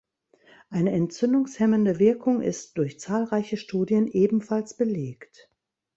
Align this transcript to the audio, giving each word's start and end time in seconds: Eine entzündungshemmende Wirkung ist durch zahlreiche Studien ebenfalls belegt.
Eine 0.71 0.93
entzündungshemmende 0.93 1.99
Wirkung 1.99 2.41
ist 2.41 2.79
durch 2.79 2.99
zahlreiche 2.99 3.55
Studien 3.55 4.07
ebenfalls 4.07 4.75
belegt. 4.75 5.47